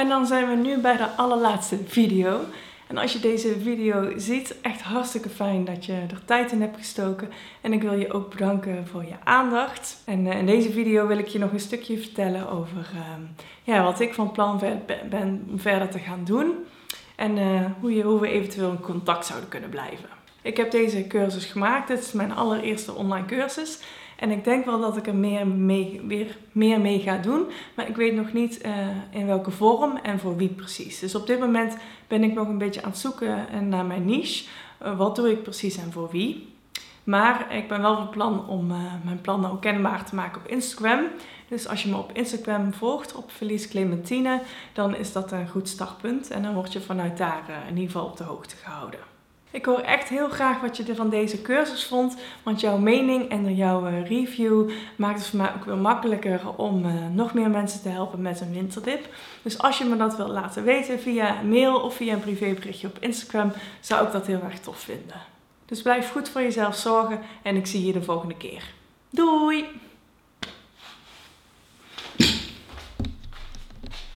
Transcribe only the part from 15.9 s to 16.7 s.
gaan doen.